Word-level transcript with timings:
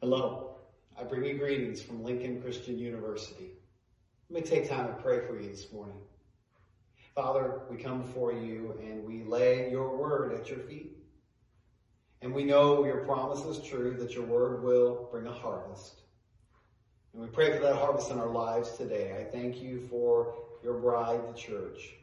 Hello. 0.00 0.54
I 0.96 1.02
bring 1.02 1.24
you 1.24 1.36
greetings 1.36 1.82
from 1.82 2.04
Lincoln 2.04 2.40
Christian 2.40 2.78
University. 2.78 3.50
Let 4.30 4.44
me 4.44 4.48
take 4.48 4.68
time 4.68 4.86
to 4.86 4.92
pray 4.92 5.26
for 5.26 5.40
you 5.40 5.50
this 5.50 5.72
morning. 5.72 5.98
Father, 7.16 7.62
we 7.68 7.78
come 7.78 8.02
before 8.02 8.32
you 8.32 8.78
and 8.80 9.04
we 9.04 9.24
lay 9.24 9.68
your 9.72 9.98
word 9.98 10.32
at 10.34 10.48
your 10.48 10.60
feet. 10.60 10.96
And 12.22 12.32
we 12.32 12.44
know 12.44 12.84
your 12.86 12.98
promise 12.98 13.44
is 13.44 13.66
true 13.66 13.96
that 13.98 14.14
your 14.14 14.24
word 14.24 14.62
will 14.62 15.08
bring 15.10 15.26
a 15.26 15.32
harvest. 15.32 16.02
And 17.12 17.20
we 17.20 17.26
pray 17.26 17.50
for 17.56 17.64
that 17.64 17.74
harvest 17.74 18.12
in 18.12 18.20
our 18.20 18.30
lives 18.30 18.76
today. 18.76 19.16
I 19.18 19.24
thank 19.24 19.60
you 19.60 19.80
for 19.80 20.32
your 20.62 20.74
bride, 20.74 21.22
the 21.28 21.36
church. 21.36 21.96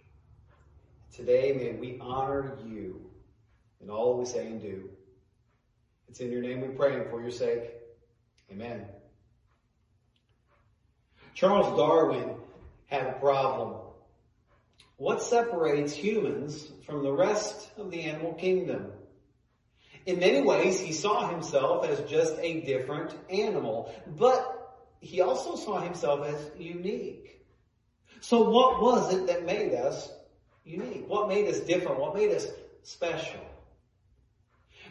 Today, 1.14 1.54
may 1.54 1.80
we 1.80 1.98
honor 2.02 2.58
you 2.68 3.10
in 3.80 3.90
all 3.90 4.20
we 4.20 4.26
say 4.26 4.48
and 4.48 4.62
do. 4.62 4.90
It's 6.10 6.20
in 6.20 6.30
your 6.30 6.42
name 6.42 6.60
we 6.60 6.68
pray 6.68 6.96
and 6.96 7.10
for 7.10 7.22
your 7.22 7.32
sake. 7.32 7.75
Amen. 8.52 8.86
Charles 11.34 11.78
Darwin 11.78 12.36
had 12.88 13.08
a 13.08 13.14
problem. 13.14 13.82
What 14.98 15.22
separates 15.22 15.94
humans 15.94 16.72
from 16.86 17.04
the 17.04 17.12
rest 17.12 17.70
of 17.78 17.92
the 17.92 18.02
animal 18.02 18.34
kingdom? 18.34 18.92
In 20.06 20.20
many 20.20 20.42
ways, 20.42 20.80
he 20.80 20.94
saw 20.94 21.28
himself 21.28 21.86
as 21.86 22.00
just 22.10 22.38
a 22.40 22.62
different 22.62 23.14
animal, 23.30 23.94
but 24.08 24.84
he 25.02 25.22
also 25.22 25.56
saw 25.56 25.82
himself 25.82 26.26
as 26.26 26.52
unique. 26.58 27.42
So 28.22 28.50
what 28.50 28.82
was 28.82 29.14
it 29.14 29.28
that 29.28 29.46
made 29.46 29.74
us 29.74 30.10
unique? 30.64 31.08
What 31.08 31.28
made 31.28 31.48
us 31.48 31.60
different? 31.60 32.00
What 32.00 32.16
made 32.16 32.32
us 32.32 32.48
special? 32.84 33.42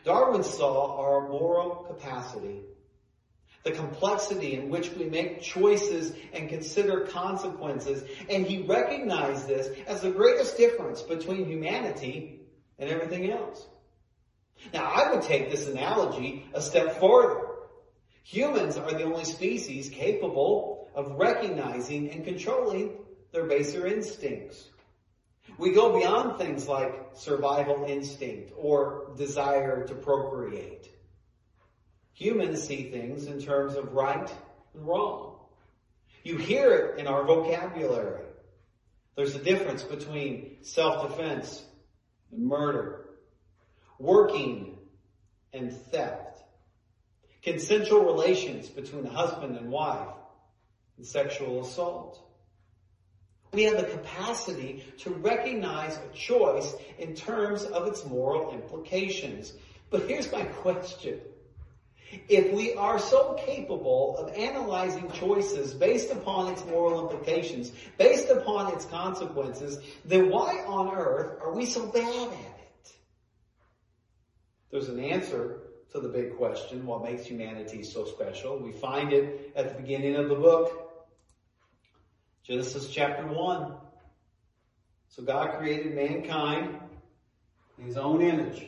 Darwin 0.05 0.42
saw 0.42 1.00
our 1.00 1.28
moral 1.28 1.86
capacity, 1.88 2.60
the 3.64 3.73
complexity 3.73 4.54
in 4.54 4.68
which 4.68 4.92
we 4.92 5.06
make 5.06 5.41
choices 5.41 6.12
and 6.33 6.50
consider 6.50 7.00
consequences, 7.00 8.05
and 8.28 8.47
he 8.47 8.62
recognized 8.62 9.48
this 9.48 9.75
as 9.86 10.02
the 10.02 10.11
greatest 10.11 10.56
difference 10.56 11.02
between 11.02 11.47
humanity 11.47 12.41
and 12.78 12.91
everything 12.91 13.33
else. 13.33 13.66
Now, 14.72 14.84
I 14.84 15.11
would 15.11 15.22
take 15.22 15.50
this 15.50 15.66
analogy 15.66 16.44
a 16.52 16.61
step 16.61 17.00
further. 17.00 17.41
Humans 18.22 18.77
are 18.77 18.91
the 18.91 19.05
only 19.05 19.24
species 19.24 19.89
capable 19.89 20.89
of 20.94 21.12
recognizing 21.12 22.11
and 22.11 22.24
controlling 22.24 22.92
their 23.33 23.44
baser 23.44 23.86
instincts. 23.86 24.69
We 25.58 25.72
go 25.72 25.98
beyond 25.98 26.39
things 26.39 26.69
like 26.69 26.94
survival 27.14 27.84
instinct 27.86 28.52
or 28.56 29.11
desire 29.17 29.86
to 29.86 29.94
procreate. 29.94 30.91
Humans 32.15 32.62
see 32.62 32.91
things 32.91 33.27
in 33.27 33.41
terms 33.41 33.75
of 33.75 33.93
right 33.93 34.31
and 34.75 34.87
wrong. 34.87 35.37
You 36.23 36.39
hear 36.39 36.73
it 36.73 36.98
in 36.98 37.07
our 37.07 37.25
vocabulary. 37.25 38.25
There's 39.17 39.34
a 39.34 39.43
difference 39.43 39.83
between 39.83 40.57
self-defense 40.62 41.62
and 42.33 42.47
murder 42.47 43.05
working 43.98 44.77
and 45.53 45.73
theft, 45.73 46.42
consensual 47.42 48.05
relations 48.05 48.69
between 48.69 49.05
husband 49.05 49.57
and 49.57 49.70
wife, 49.70 50.09
and 50.97 51.07
sexual 51.07 51.62
assault. 51.62 52.20
We 53.53 53.65
have 53.65 53.77
the 53.77 53.85
capacity 53.85 54.85
to 54.98 55.11
recognize 55.11 55.97
a 55.97 56.17
choice 56.17 56.75
in 56.98 57.15
terms 57.15 57.62
of 57.62 57.87
its 57.87 58.05
moral 58.05 58.53
implications. 58.53 59.53
But 59.91 60.09
here's 60.09 60.31
my 60.33 60.42
question. 60.62 61.20
If 62.29 62.53
we 62.53 62.75
are 62.75 62.98
so 62.98 63.34
capable 63.34 64.17
of 64.19 64.34
analyzing 64.37 65.11
choices 65.12 65.75
based 65.75 66.11
upon 66.11 66.53
its 66.53 66.65
moral 66.65 67.03
implications, 67.03 67.73
based 67.98 68.31
upon 68.31 68.73
its 68.73 68.84
consequences, 68.87 69.79
then 70.05 70.30
why 70.30 70.64
on 70.67 70.95
earth 70.95 71.41
are 71.41 71.55
we 71.55 71.67
so 71.67 71.86
bad 71.86 72.29
at 72.29 72.33
it? 72.33 72.92
There's 74.70 74.89
an 74.89 75.01
answer 75.01 75.61
to 75.92 76.01
the 76.01 76.08
big 76.08 76.36
question, 76.36 76.85
what 76.85 77.05
makes 77.05 77.24
humanity 77.24 77.85
so 77.85 78.05
special? 78.05 78.58
We 78.58 78.73
find 78.73 79.13
it 79.13 79.53
at 79.55 79.69
the 79.77 79.80
beginning 79.80 80.17
of 80.17 80.29
the 80.29 80.35
book. 80.35 81.07
Genesis 82.42 82.89
chapter 82.89 83.27
1. 83.27 83.74
So 85.08 85.23
God 85.23 85.58
created 85.58 85.95
mankind 85.95 86.80
in 87.79 87.86
his 87.86 87.97
own 87.97 88.20
image. 88.23 88.67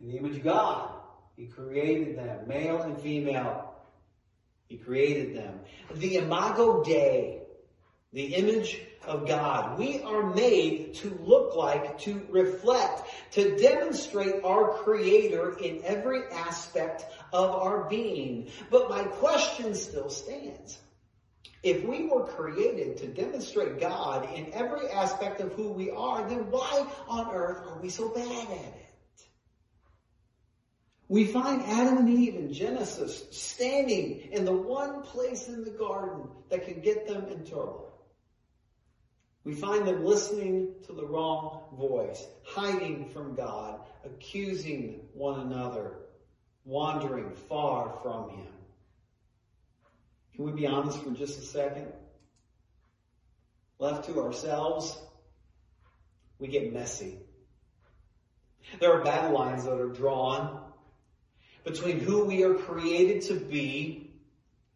In 0.00 0.08
the 0.08 0.16
image 0.16 0.38
of 0.38 0.42
God, 0.42 0.97
he 1.38 1.46
created 1.46 2.18
them, 2.18 2.48
male 2.48 2.82
and 2.82 3.00
female. 3.00 3.72
He 4.68 4.76
created 4.76 5.36
them. 5.36 5.60
The 5.94 6.16
imago 6.16 6.82
Dei, 6.82 7.42
the 8.12 8.34
image 8.34 8.80
of 9.06 9.28
God. 9.28 9.78
We 9.78 10.02
are 10.02 10.34
made 10.34 10.94
to 10.94 11.16
look 11.22 11.54
like, 11.54 12.00
to 12.00 12.26
reflect, 12.28 13.08
to 13.32 13.56
demonstrate 13.56 14.42
our 14.42 14.72
Creator 14.78 15.58
in 15.58 15.80
every 15.84 16.24
aspect 16.24 17.06
of 17.32 17.50
our 17.50 17.88
being. 17.88 18.50
But 18.68 18.90
my 18.90 19.04
question 19.04 19.76
still 19.76 20.10
stands. 20.10 20.76
If 21.62 21.84
we 21.84 22.08
were 22.08 22.24
created 22.24 22.96
to 22.96 23.06
demonstrate 23.06 23.78
God 23.78 24.28
in 24.34 24.52
every 24.52 24.88
aspect 24.88 25.40
of 25.40 25.52
who 25.52 25.70
we 25.70 25.90
are, 25.90 26.28
then 26.28 26.50
why 26.50 26.84
on 27.06 27.32
earth 27.32 27.64
are 27.64 27.80
we 27.80 27.90
so 27.90 28.08
bad 28.08 28.26
at 28.26 28.50
it? 28.50 28.87
We 31.08 31.24
find 31.24 31.62
Adam 31.62 31.98
and 31.98 32.10
Eve 32.10 32.36
in 32.36 32.52
Genesis 32.52 33.24
standing 33.30 34.28
in 34.30 34.44
the 34.44 34.52
one 34.52 35.02
place 35.02 35.48
in 35.48 35.64
the 35.64 35.70
garden 35.70 36.28
that 36.50 36.66
could 36.66 36.82
get 36.82 37.08
them 37.08 37.26
in 37.28 37.46
trouble. 37.46 37.94
We 39.42 39.54
find 39.54 39.88
them 39.88 40.04
listening 40.04 40.74
to 40.86 40.92
the 40.92 41.06
wrong 41.06 41.62
voice, 41.72 42.22
hiding 42.44 43.08
from 43.08 43.34
God, 43.34 43.80
accusing 44.04 45.00
one 45.14 45.40
another, 45.40 45.94
wandering 46.66 47.32
far 47.48 47.98
from 48.02 48.28
Him. 48.28 48.52
Can 50.34 50.44
we 50.44 50.52
be 50.52 50.66
honest 50.66 51.02
for 51.02 51.10
just 51.12 51.38
a 51.38 51.42
second? 51.42 51.90
Left 53.78 54.04
to 54.06 54.20
ourselves, 54.20 54.98
we 56.38 56.48
get 56.48 56.74
messy. 56.74 57.16
There 58.78 58.92
are 58.92 59.02
battle 59.02 59.32
lines 59.32 59.64
that 59.64 59.80
are 59.80 59.88
drawn 59.88 60.67
between 61.64 62.00
who 62.00 62.24
we 62.24 62.44
are 62.44 62.54
created 62.54 63.22
to 63.22 63.34
be 63.34 64.10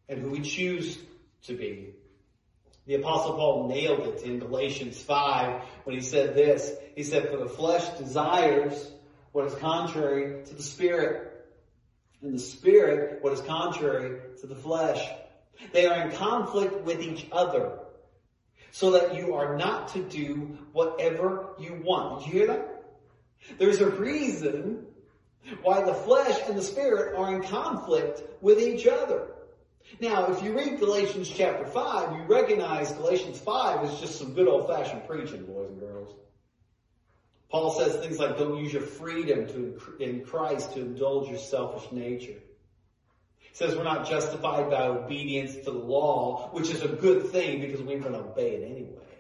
and 0.09 0.21
who 0.21 0.31
we 0.31 0.41
choose 0.41 0.99
to 1.45 1.55
be. 1.55 1.95
The 2.87 2.95
apostle 2.97 3.35
Paul 3.35 3.69
nailed 3.69 4.01
it 4.01 4.23
in 4.23 4.41
Galatians 4.41 5.01
5 5.01 5.63
when 5.85 5.97
he 5.97 6.03
said 6.03 6.35
this. 6.35 6.73
He 6.97 7.05
said, 7.05 7.31
for 7.31 7.37
the 7.37 7.49
flesh 7.49 7.89
desires 7.99 8.91
what 9.31 9.47
is 9.47 9.55
contrary 9.55 10.45
to 10.45 10.55
the 10.55 10.63
spirit. 10.63 11.29
And 12.21 12.35
the 12.35 12.39
spirit, 12.39 13.23
what 13.23 13.33
is 13.33 13.41
contrary 13.41 14.21
to 14.41 14.47
the 14.47 14.55
flesh. 14.55 15.05
They 15.73 15.87
are 15.87 16.09
in 16.09 16.17
conflict 16.17 16.85
with 16.85 17.01
each 17.01 17.27
other. 17.33 17.79
So 18.73 18.93
that 18.93 19.17
you 19.17 19.35
are 19.35 19.57
not 19.57 19.89
to 19.89 20.03
do 20.03 20.59
whatever 20.73 21.51
you 21.59 21.81
want. 21.85 22.25
Did 22.25 22.27
you 22.27 22.39
hear 22.39 22.47
that? 22.49 22.85
There's 23.59 23.81
a 23.81 23.91
reason 23.91 24.87
why 25.63 25.83
the 25.83 25.95
flesh 25.95 26.39
and 26.49 26.57
the 26.57 26.63
spirit 26.63 27.17
are 27.17 27.35
in 27.35 27.43
conflict 27.43 28.23
with 28.41 28.61
each 28.61 28.87
other. 28.87 29.29
Now, 30.01 30.33
if 30.33 30.43
you 30.43 30.57
read 30.57 30.79
Galatians 30.79 31.29
chapter 31.29 31.67
5, 31.67 32.17
you 32.17 32.23
recognize 32.25 32.93
Galatians 32.93 33.39
5 33.41 33.85
is 33.91 34.01
just 34.01 34.19
some 34.19 34.33
good 34.33 34.49
old 34.49 34.69
fashioned 34.69 35.07
preaching, 35.07 35.45
boys 35.45 35.69
and 35.69 35.81
girls. 35.81 36.15
Paul 37.51 37.71
says 37.71 37.97
things 37.97 38.19
like, 38.19 38.39
don't 38.39 38.57
use 38.57 38.73
your 38.73 38.83
freedom 38.83 39.47
to, 39.49 39.97
in 40.01 40.25
Christ 40.25 40.73
to 40.73 40.81
indulge 40.81 41.29
your 41.29 41.39
selfish 41.39 41.93
nature. 41.93 42.39
He 43.39 43.51
says 43.53 43.77
we're 43.77 43.85
not 43.85 44.09
justified 44.09 44.71
by 44.71 44.85
obedience 44.85 45.57
to 45.57 45.71
the 45.71 45.73
law, 45.73 46.49
which 46.53 46.71
is 46.71 46.83
a 46.83 46.89
good 46.89 47.27
thing 47.27 47.61
because 47.61 47.83
we're 47.83 47.99
going 47.99 48.15
to 48.15 48.21
obey 48.21 48.55
it 48.55 48.71
anyway. 48.71 49.12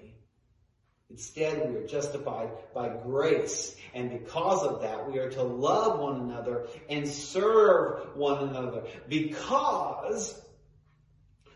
Instead, 1.12 1.68
we 1.68 1.76
are 1.76 1.86
justified 1.86 2.48
by 2.72 2.88
grace. 2.88 3.76
And 3.92 4.08
because 4.08 4.62
of 4.62 4.80
that, 4.80 5.12
we 5.12 5.18
are 5.18 5.30
to 5.32 5.42
love 5.42 6.00
one 6.00 6.22
another 6.22 6.68
and 6.88 7.06
serve 7.06 8.16
one 8.16 8.48
another. 8.48 8.84
Because 9.10 10.40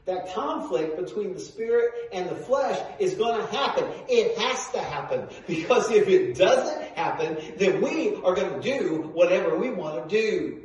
that 0.05 0.35
conflict 0.35 0.99
between 0.99 1.32
the 1.32 1.41
spirit 1.41 1.91
and 2.12 2.29
the 2.29 2.35
flesh 2.35 2.79
is 2.99 3.14
going 3.14 3.41
to 3.41 3.47
happen. 3.47 3.85
It 4.11 4.37
has 4.37 4.70
to 4.73 4.79
happen. 4.79 5.26
Because 5.47 5.91
if 5.91 6.06
it 6.06 6.37
doesn't 6.37 6.82
happen, 6.94 7.38
then 7.56 7.81
we 7.81 8.14
are 8.17 8.35
going 8.35 8.61
to 8.61 8.79
do 8.79 9.11
whatever 9.14 9.56
we 9.56 9.70
want 9.70 10.06
to 10.06 10.20
do. 10.20 10.64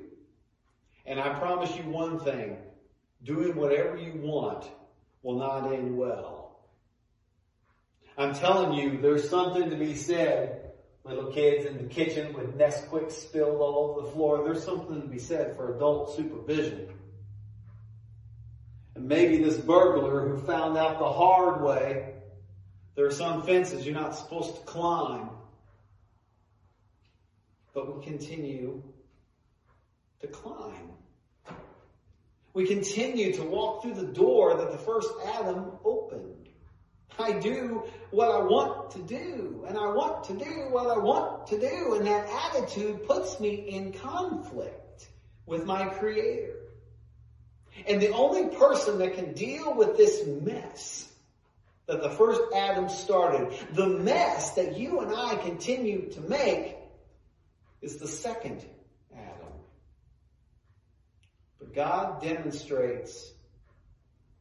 And 1.06 1.18
I 1.18 1.30
promise 1.40 1.74
you 1.78 1.84
one 1.84 2.20
thing. 2.20 2.58
Doing 3.24 3.56
whatever 3.56 3.96
you 3.96 4.20
want 4.20 4.70
will 5.24 5.40
not 5.40 5.72
end 5.72 5.98
well. 5.98 6.41
I'm 8.18 8.34
telling 8.34 8.74
you, 8.74 9.02
there's 9.02 9.30
something 9.30 9.69
to 9.69 9.75
be 9.75 9.96
said 9.96 10.62
little 11.04 11.31
kids 11.31 11.66
in 11.66 11.78
the 11.78 11.86
kitchen 11.86 12.34
with 12.34 12.58
Nesquik 12.58 13.12
spilled 13.12 13.60
all 13.60 13.92
over 13.92 14.06
the 14.06 14.13
floor. 14.13 14.44
There's 14.44 14.63
something 14.63 15.02
to 15.02 15.08
be 15.08 15.19
said 15.19 15.56
for 15.56 15.75
adult 15.75 16.16
supervision. 16.16 16.94
And 18.96 19.08
maybe 19.08 19.38
this 19.44 19.58
burglar 19.58 20.28
who 20.28 20.46
found 20.46 20.78
out 20.78 21.00
the 21.00 21.12
hard 21.12 21.62
way, 21.62 22.13
there 22.96 23.06
are 23.06 23.12
some 23.12 23.44
fences 23.44 23.86
you're 23.86 23.96
not 23.96 24.16
supposed 24.16 24.56
to 24.56 24.62
climb. 24.62 25.30
But 27.74 27.98
we 27.98 28.04
continue 28.04 28.84
to 30.19 30.28
climb. 30.28 30.92
We 32.54 32.68
continue 32.68 33.31
to 33.34 33.44
walk 33.44 33.81
through 33.81 33.94
the 33.94 34.06
door 34.06 34.56
that 34.57 34.72
the 34.72 34.78
first 34.78 35.10
Adam 35.25 35.72
opened. 35.86 36.41
I 37.21 37.39
do 37.39 37.83
what 38.09 38.29
I 38.29 38.39
want 38.39 38.91
to 38.91 39.00
do, 39.00 39.65
and 39.68 39.77
I 39.77 39.88
want 39.91 40.25
to 40.25 40.33
do 40.33 40.68
what 40.69 40.88
I 40.88 41.00
want 41.00 41.47
to 41.47 41.59
do, 41.59 41.94
and 41.94 42.06
that 42.07 42.27
attitude 42.53 43.06
puts 43.06 43.39
me 43.39 43.53
in 43.69 43.94
conflict 43.94 45.07
with 45.45 45.65
my 45.65 45.85
Creator. 45.85 46.57
And 47.88 48.01
the 48.01 48.12
only 48.12 48.56
person 48.56 49.00
that 49.00 49.15
can 49.15 49.33
deal 49.33 49.73
with 49.73 49.97
this 49.97 50.25
mess 50.25 51.07
that 51.88 52.01
the 52.01 52.09
first 52.09 52.41
Adam 52.56 52.89
started, 52.89 53.57
the 53.73 53.88
mess 53.88 54.51
that 54.51 54.77
you 54.77 55.01
and 55.01 55.13
I 55.13 55.35
continue 55.35 56.09
to 56.12 56.21
make, 56.21 56.75
is 57.81 57.97
the 57.97 58.07
second 58.07 58.63
Adam. 59.13 59.53
But 61.59 61.73
God 61.73 62.21
demonstrates, 62.21 63.31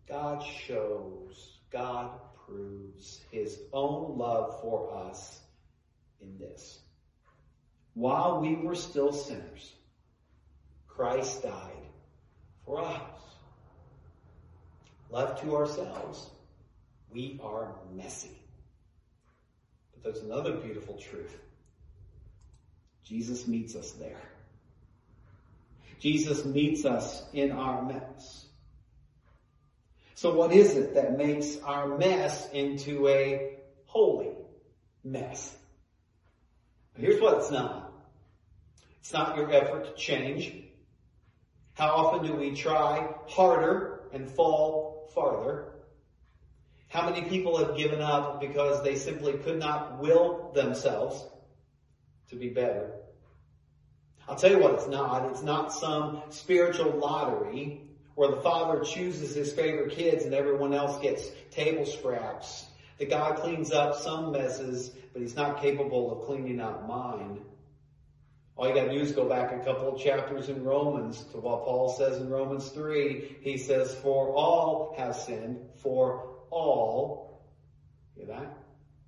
God 0.08 0.44
shows, 0.66 1.58
God 1.70 2.10
proves 2.50 3.20
his 3.31 3.58
own 3.73 4.19
love 4.19 4.61
for 4.61 4.93
us 4.94 5.41
in 6.20 6.38
this. 6.38 6.81
While 7.94 8.41
we 8.41 8.56
were 8.56 8.75
still 8.75 9.12
sinners, 9.12 9.73
Christ 10.87 11.43
died 11.43 11.87
for 12.64 12.81
us. 12.82 13.20
Left 15.11 15.43
to 15.43 15.56
ourselves, 15.56 16.31
we 17.11 17.41
are 17.43 17.75
messy. 17.93 18.37
But 19.93 20.02
there's 20.05 20.25
another 20.25 20.52
beautiful 20.52 20.97
truth. 20.97 21.37
Jesus 23.05 23.49
meets 23.49 23.75
us 23.75 23.91
there. 23.93 24.20
Jesus 25.99 26.44
meets 26.44 26.85
us 26.85 27.25
in 27.32 27.50
our 27.50 27.82
mess. 27.82 28.47
So 30.20 30.34
what 30.34 30.52
is 30.52 30.76
it 30.76 30.96
that 30.96 31.17
makes 31.17 31.56
our 31.64 31.96
mess 31.96 32.50
into 32.50 33.08
a 33.08 33.55
holy 33.87 34.32
mess? 35.02 35.56
Here's 36.94 37.19
what 37.22 37.38
it's 37.38 37.50
not. 37.50 37.90
It's 38.99 39.14
not 39.14 39.34
your 39.38 39.50
effort 39.50 39.87
to 39.87 39.94
change. 39.94 40.52
How 41.72 41.93
often 41.93 42.26
do 42.26 42.34
we 42.34 42.55
try 42.55 43.08
harder 43.28 44.11
and 44.12 44.31
fall 44.31 45.08
farther? 45.14 45.72
How 46.88 47.08
many 47.08 47.26
people 47.26 47.56
have 47.56 47.78
given 47.78 48.02
up 48.02 48.43
because 48.43 48.84
they 48.84 48.96
simply 48.96 49.38
could 49.38 49.58
not 49.58 50.00
will 50.00 50.52
themselves 50.55 51.25
to 52.28 52.37
be 52.37 52.50
better? 52.50 52.93
I'll 54.28 54.37
tell 54.37 54.50
you 54.50 54.58
what 54.58 54.75
it's 54.75 54.87
not. 54.87 55.31
It's 55.31 55.43
not 55.43 55.73
some 55.73 56.20
spiritual 56.28 56.99
lottery 56.99 57.87
where 58.20 58.32
the 58.32 58.43
father 58.43 58.84
chooses 58.84 59.34
his 59.34 59.50
favorite 59.50 59.93
kids 59.93 60.26
and 60.26 60.34
everyone 60.34 60.75
else 60.75 61.00
gets 61.00 61.31
table 61.52 61.87
scraps. 61.87 62.67
The 62.99 63.06
God 63.06 63.38
cleans 63.38 63.72
up 63.72 63.96
some 63.96 64.32
messes, 64.32 64.90
but 65.14 65.22
he's 65.22 65.34
not 65.34 65.62
capable 65.62 66.12
of 66.12 66.26
cleaning 66.26 66.61
up 66.61 66.87
mine. 66.87 67.40
All 68.58 68.69
you 68.69 68.75
gotta 68.75 68.90
do 68.93 69.00
is 69.00 69.12
go 69.12 69.26
back 69.26 69.52
a 69.52 69.64
couple 69.64 69.94
of 69.94 70.02
chapters 70.02 70.50
in 70.50 70.62
Romans 70.62 71.25
to 71.32 71.38
what 71.38 71.64
Paul 71.64 71.88
says 71.96 72.19
in 72.19 72.28
Romans 72.28 72.69
3. 72.69 73.38
He 73.40 73.56
says, 73.56 73.94
for 73.94 74.34
all 74.34 74.93
have 74.99 75.16
sinned, 75.16 75.58
for 75.76 76.34
all, 76.50 77.43
hear 78.14 78.26
that? 78.26 78.55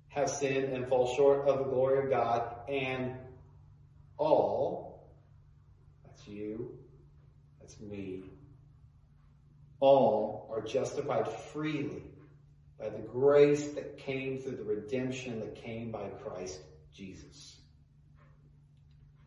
Have 0.07 0.31
sinned 0.31 0.73
and 0.73 0.87
fall 0.87 1.13
short 1.15 1.47
of 1.47 1.59
the 1.59 1.65
glory 1.65 2.03
of 2.03 2.09
God, 2.09 2.51
and 2.67 3.11
all, 4.17 5.07
that's 6.03 6.27
you, 6.27 6.75
that's 7.59 7.79
me, 7.79 8.23
all 9.83 10.49
are 10.49 10.61
justified 10.61 11.27
freely 11.27 12.03
by 12.79 12.87
the 12.87 12.99
grace 12.99 13.67
that 13.73 13.97
came 13.97 14.39
through 14.39 14.55
the 14.55 14.63
redemption 14.63 15.41
that 15.41 15.55
came 15.55 15.91
by 15.91 16.07
Christ 16.23 16.61
Jesus. 16.95 17.57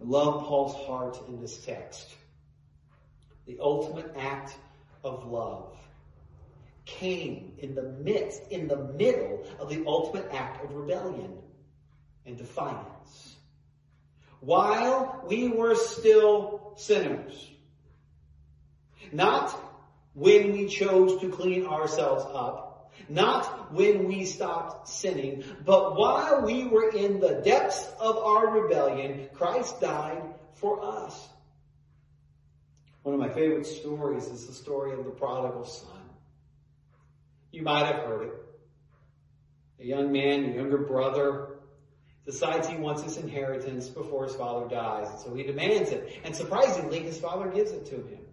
I 0.00 0.04
love 0.04 0.46
Paul's 0.46 0.74
heart 0.86 1.18
in 1.28 1.42
this 1.42 1.58
text. 1.58 2.14
The 3.46 3.58
ultimate 3.60 4.14
act 4.18 4.56
of 5.04 5.26
love 5.26 5.76
came 6.86 7.52
in 7.58 7.74
the 7.74 7.82
midst, 7.82 8.40
in 8.50 8.66
the 8.66 8.78
middle 8.78 9.44
of 9.60 9.68
the 9.68 9.84
ultimate 9.86 10.28
act 10.32 10.64
of 10.64 10.74
rebellion 10.74 11.36
and 12.24 12.38
defiance. 12.38 13.36
While 14.40 15.22
we 15.28 15.48
were 15.48 15.74
still 15.74 16.72
sinners, 16.76 17.50
not 19.12 19.65
when 20.16 20.52
we 20.52 20.66
chose 20.66 21.20
to 21.20 21.28
clean 21.28 21.66
ourselves 21.66 22.24
up, 22.32 22.90
not 23.10 23.70
when 23.72 24.08
we 24.08 24.24
stopped 24.24 24.88
sinning, 24.88 25.44
but 25.62 25.94
while 25.96 26.42
we 26.42 26.64
were 26.64 26.88
in 26.88 27.20
the 27.20 27.42
depths 27.44 27.86
of 28.00 28.16
our 28.16 28.62
rebellion, 28.62 29.28
Christ 29.34 29.78
died 29.78 30.22
for 30.54 30.82
us. 30.82 31.28
One 33.02 33.14
of 33.14 33.20
my 33.20 33.28
favorite 33.28 33.66
stories 33.66 34.24
is 34.24 34.46
the 34.46 34.54
story 34.54 34.92
of 34.92 35.04
the 35.04 35.10
prodigal 35.10 35.66
son. 35.66 36.00
You 37.52 37.62
might 37.62 37.84
have 37.84 37.96
heard 37.96 38.28
it. 38.28 38.34
A 39.80 39.84
young 39.84 40.10
man, 40.10 40.46
a 40.46 40.54
younger 40.54 40.78
brother, 40.78 41.58
decides 42.24 42.66
he 42.66 42.78
wants 42.78 43.02
his 43.02 43.18
inheritance 43.18 43.88
before 43.88 44.24
his 44.24 44.34
father 44.34 44.66
dies, 44.66 45.10
and 45.10 45.20
so 45.20 45.34
he 45.34 45.42
demands 45.42 45.90
it. 45.90 46.20
And 46.24 46.34
surprisingly, 46.34 47.00
his 47.00 47.20
father 47.20 47.50
gives 47.50 47.72
it 47.72 47.84
to 47.86 47.96
him. 47.96 48.25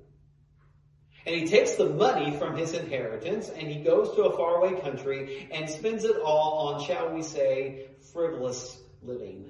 And 1.25 1.35
he 1.35 1.47
takes 1.47 1.73
the 1.73 1.89
money 1.89 2.37
from 2.37 2.57
his 2.57 2.73
inheritance 2.73 3.49
and 3.49 3.67
he 3.67 3.81
goes 3.81 4.13
to 4.15 4.23
a 4.23 4.35
faraway 4.35 4.79
country 4.81 5.47
and 5.51 5.69
spends 5.69 6.03
it 6.03 6.17
all 6.17 6.67
on, 6.67 6.83
shall 6.83 7.13
we 7.13 7.23
say, 7.23 7.87
frivolous 8.11 8.77
living. 9.01 9.49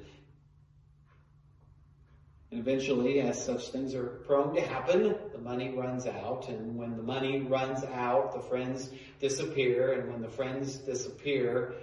And 2.52 2.60
eventually, 2.60 3.20
as 3.22 3.44
such 3.44 3.70
things 3.70 3.96
are 3.96 4.06
prone 4.28 4.54
to 4.54 4.62
happen, 4.62 5.16
the 5.32 5.40
money 5.40 5.72
runs 5.72 6.06
out. 6.06 6.50
And 6.50 6.76
when 6.78 6.96
the 6.96 7.02
money 7.02 7.40
runs 7.40 7.84
out, 7.84 8.34
the 8.36 8.42
friends 8.42 8.92
disappear. 9.20 9.94
And 9.94 10.12
when 10.12 10.22
the 10.22 10.30
friends 10.30 10.76
disappear, 10.76 11.74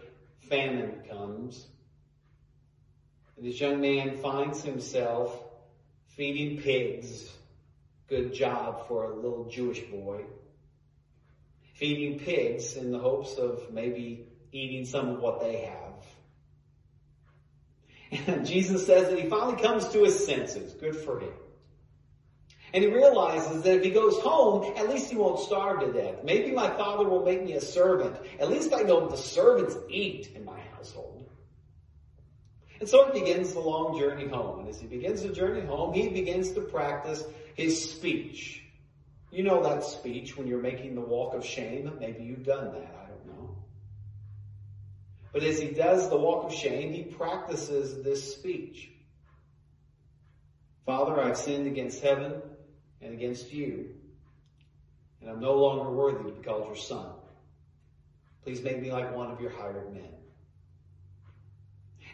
famine 0.42 1.02
comes. 1.10 1.66
And 3.36 3.44
this 3.44 3.60
young 3.60 3.80
man 3.80 4.18
finds 4.18 4.62
himself 4.62 5.36
feeding 6.10 6.62
pigs 6.62 7.28
Good 8.10 8.34
job 8.34 8.88
for 8.88 9.04
a 9.04 9.14
little 9.14 9.48
Jewish 9.48 9.80
boy. 9.82 10.24
Feeding 11.74 12.18
pigs 12.18 12.74
in 12.74 12.90
the 12.90 12.98
hopes 12.98 13.36
of 13.36 13.72
maybe 13.72 14.26
eating 14.50 14.84
some 14.84 15.08
of 15.10 15.20
what 15.20 15.40
they 15.40 15.58
have. 15.60 15.94
And 18.26 18.44
Jesus 18.44 18.84
says 18.84 19.08
that 19.08 19.20
he 19.20 19.28
finally 19.28 19.62
comes 19.62 19.86
to 19.90 20.02
his 20.02 20.26
senses. 20.26 20.72
Good 20.72 20.96
for 20.96 21.20
him. 21.20 21.32
And 22.74 22.82
he 22.82 22.90
realizes 22.90 23.62
that 23.62 23.76
if 23.76 23.84
he 23.84 23.90
goes 23.90 24.18
home, 24.18 24.76
at 24.76 24.88
least 24.88 25.10
he 25.10 25.16
won't 25.16 25.38
starve 25.38 25.78
to 25.78 25.92
death. 25.92 26.24
Maybe 26.24 26.50
my 26.50 26.68
father 26.70 27.08
will 27.08 27.24
make 27.24 27.44
me 27.44 27.52
a 27.52 27.60
servant. 27.60 28.16
At 28.40 28.50
least 28.50 28.74
I 28.74 28.82
know 28.82 29.08
the 29.08 29.16
servants 29.16 29.76
eat 29.88 30.32
in 30.34 30.44
my 30.44 30.58
household. 30.74 31.28
And 32.80 32.88
so 32.88 33.12
he 33.12 33.20
begins 33.20 33.52
the 33.52 33.60
long 33.60 33.96
journey 33.96 34.26
home. 34.26 34.60
And 34.60 34.68
as 34.68 34.80
he 34.80 34.88
begins 34.88 35.22
the 35.22 35.28
journey 35.28 35.64
home, 35.64 35.94
he 35.94 36.08
begins 36.08 36.50
to 36.52 36.60
practice 36.62 37.22
his 37.60 37.90
speech. 37.90 38.62
You 39.30 39.44
know 39.44 39.62
that 39.62 39.84
speech 39.84 40.36
when 40.36 40.46
you're 40.46 40.62
making 40.62 40.94
the 40.94 41.00
walk 41.00 41.34
of 41.34 41.44
shame. 41.44 41.92
Maybe 42.00 42.24
you've 42.24 42.44
done 42.44 42.72
that. 42.72 42.96
I 43.04 43.08
don't 43.08 43.26
know. 43.26 43.56
But 45.32 45.44
as 45.44 45.60
he 45.60 45.68
does 45.68 46.08
the 46.08 46.16
walk 46.16 46.46
of 46.46 46.54
shame, 46.54 46.92
he 46.92 47.02
practices 47.02 48.02
this 48.02 48.34
speech. 48.34 48.90
Father, 50.86 51.20
I've 51.20 51.36
sinned 51.36 51.66
against 51.66 52.02
heaven 52.02 52.40
and 53.00 53.12
against 53.12 53.52
you, 53.52 53.90
and 55.20 55.30
I'm 55.30 55.38
no 55.38 55.54
longer 55.54 55.90
worthy 55.90 56.30
to 56.30 56.36
be 56.36 56.42
called 56.42 56.66
your 56.66 56.76
son. 56.76 57.12
Please 58.42 58.62
make 58.62 58.80
me 58.80 58.90
like 58.90 59.14
one 59.14 59.30
of 59.30 59.40
your 59.40 59.50
hired 59.50 59.92
men. 59.92 60.08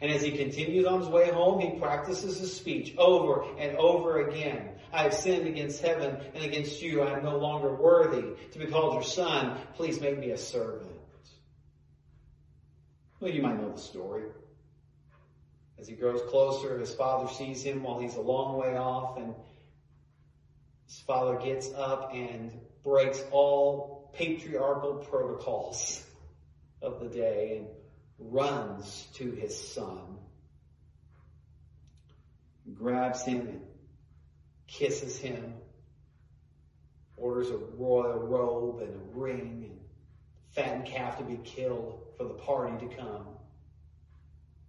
And 0.03 0.11
as 0.11 0.21
he 0.23 0.33
continues 0.33 0.85
on 0.85 1.01
his 1.01 1.09
way 1.09 1.31
home, 1.31 1.61
he 1.61 1.79
practices 1.79 2.39
his 2.39 2.55
speech 2.55 2.95
over 2.99 3.45
and 3.59 3.77
over 3.79 4.29
again. 4.29 4.76
I 4.97 5.03
have 5.03 5.15
sinned 5.15 5.47
against 5.47 5.83
heaven 5.83 6.17
and 6.35 6.43
against 6.43 6.81
you. 6.81 7.03
I 7.03 7.19
am 7.19 7.23
no 7.23 7.37
longer 7.37 7.75
worthy 7.75 8.33
to 8.53 8.59
be 8.59 8.65
called 8.65 8.95
your 8.95 9.03
son. 9.03 9.59
Please 9.75 10.01
make 10.01 10.19
me 10.19 10.31
a 10.31 10.39
servant. 10.39 10.91
Well, 13.21 13.31
you 13.31 13.43
might 13.43 13.61
know 13.61 13.73
the 13.73 13.79
story. 13.79 14.23
As 15.79 15.87
he 15.87 15.95
grows 15.95 16.23
closer, 16.31 16.79
his 16.79 16.95
father 16.95 17.31
sees 17.31 17.63
him 17.63 17.83
while 17.83 17.99
he's 17.99 18.17
a 18.17 18.23
long 18.23 18.57
way 18.57 18.75
off, 18.75 19.19
and 19.19 19.35
his 20.87 20.99
father 21.01 21.37
gets 21.37 21.71
up 21.75 22.15
and 22.15 22.51
breaks 22.83 23.23
all 23.31 24.11
patriarchal 24.15 24.95
protocols 25.11 26.03
of 26.81 27.01
the 27.01 27.09
day 27.09 27.59
and 27.59 28.33
runs 28.33 29.09
to 29.15 29.31
his 29.33 29.59
son, 29.75 30.17
grabs 32.73 33.25
him 33.25 33.41
and 33.41 33.76
kisses 34.67 35.19
him, 35.19 35.55
orders 37.17 37.51
a 37.51 37.57
royal 37.57 38.19
robe 38.19 38.81
and 38.83 38.95
a 38.95 39.19
ring 39.19 39.71
and 39.71 39.79
fattened 40.51 40.87
calf 40.87 41.19
to 41.19 41.25
be 41.25 41.39
killed 41.45 42.03
for 42.17 42.25
the 42.25 42.35
party 42.35 42.87
to 42.87 42.95
come. 42.95 43.27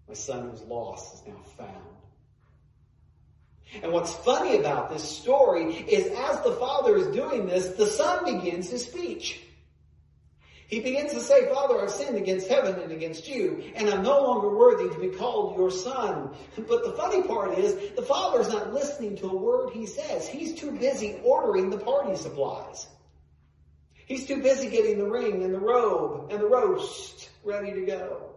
My 0.08 0.14
son 0.14 0.50
who's 0.50 0.62
lost 0.62 1.16
is 1.16 1.28
now 1.28 1.42
found. 1.58 1.98
And 3.84 3.92
what's 3.92 4.14
funny 4.14 4.58
about 4.58 4.90
this 4.90 5.04
story 5.04 5.74
is 5.74 6.08
as 6.08 6.42
the 6.42 6.54
father 6.54 6.96
is 6.98 7.08
doing 7.08 7.48
this, 7.48 7.68
the 7.70 7.86
son 7.86 8.24
begins 8.24 8.70
his 8.70 8.86
speech. 8.86 9.42
He 10.68 10.82
begins 10.82 11.14
to 11.14 11.22
say, 11.22 11.48
Father, 11.48 11.82
I've 11.82 11.92
sinned 11.92 12.18
against 12.18 12.50
heaven 12.50 12.78
and 12.82 12.92
against 12.92 13.30
you, 13.30 13.64
and 13.74 13.90
I'm 13.90 14.04
no 14.04 14.22
longer 14.22 14.54
worthy 14.54 14.90
to 14.90 15.00
be 15.00 15.16
called 15.16 15.58
your 15.58 15.72
son. 15.72 16.36
But 16.58 16.84
the 16.84 16.92
funny 16.92 17.24
part 17.24 17.58
is, 17.58 17.74
the 17.96 18.02
father's 18.02 18.50
not 18.50 18.74
listening 18.74 19.16
to 19.18 19.30
a 19.30 19.36
word 19.36 19.72
he 19.72 19.86
says. 19.86 20.28
He's 20.28 20.56
too 20.56 20.74
busy 20.74 21.16
ordering 21.24 21.70
the 21.70 21.78
party 21.78 22.18
supplies. 22.18 22.86
He's 23.94 24.26
too 24.26 24.42
busy 24.42 24.70
getting 24.70 24.98
the 24.98 25.10
ring 25.10 25.42
and 25.44 25.54
the 25.54 25.60
robe 25.60 26.32
and 26.32 26.42
the 26.42 26.48
roast 26.48 27.30
ready 27.46 27.74
to 27.74 27.82
go. 27.86 28.36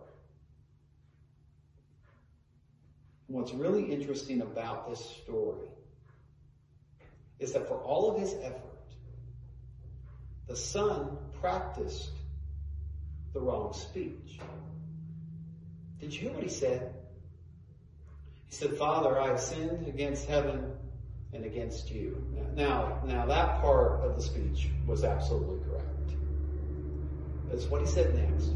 What's 3.26 3.52
really 3.52 3.84
interesting 3.84 4.40
about 4.40 4.88
this 4.88 5.04
story 5.24 5.68
is 7.40 7.52
that 7.52 7.66
for 7.66 7.76
all 7.76 8.14
of 8.14 8.20
his 8.20 8.34
effort, 8.42 8.70
the 10.46 10.56
son 10.56 11.16
practiced 11.40 12.10
the 13.32 13.40
wrong 13.40 13.72
speech. 13.72 14.38
Did 16.00 16.14
you 16.14 16.20
hear 16.20 16.32
what 16.32 16.42
he 16.42 16.48
said? 16.48 16.94
He 18.46 18.54
said, 18.54 18.76
Father, 18.76 19.20
I 19.20 19.28
have 19.28 19.40
sinned 19.40 19.86
against 19.86 20.26
heaven 20.26 20.72
and 21.32 21.44
against 21.44 21.90
you. 21.90 22.24
Now, 22.54 23.00
now 23.06 23.26
that 23.26 23.60
part 23.60 24.00
of 24.00 24.16
the 24.16 24.22
speech 24.22 24.68
was 24.86 25.04
absolutely 25.04 25.58
correct. 25.68 25.86
That's 27.48 27.66
what 27.66 27.80
he 27.80 27.86
said 27.86 28.14
next. 28.14 28.50